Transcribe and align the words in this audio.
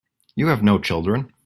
You 0.35 0.47
have 0.47 0.63
no 0.63 0.79
children. 0.79 1.31